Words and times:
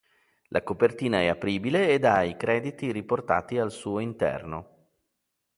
La 0.47 0.63
copertina 0.63 1.19
è 1.19 1.27
apribile 1.27 1.89
ed 1.89 2.05
ha 2.05 2.23
i 2.23 2.35
crediti 2.35 2.91
riportati 2.91 3.59
al 3.59 3.69
suo 3.71 3.99
interno. 3.99 4.87